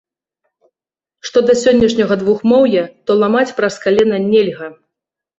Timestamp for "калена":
3.83-4.17